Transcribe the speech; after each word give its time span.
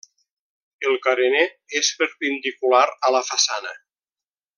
El 0.91 0.95
carener 1.03 1.43
és 1.81 1.91
perpendicular 1.99 2.81
a 3.11 3.15
la 3.17 3.23
façana. 3.29 3.75